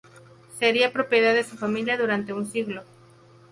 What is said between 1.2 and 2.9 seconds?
de su familia durante un siglo.